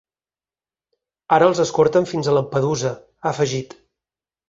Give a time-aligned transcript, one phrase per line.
[1.37, 3.81] Ara els escorten fins a Lampedusa, ha afegit.